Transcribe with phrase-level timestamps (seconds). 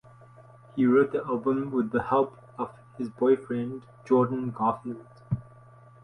[0.75, 5.05] He wrote the album with the help of his boyfriend Jordan Garfield.